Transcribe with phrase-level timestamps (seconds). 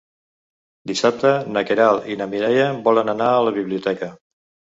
[0.91, 4.09] Dissabte na Queralt i na Mireia volen anar a la biblioteca.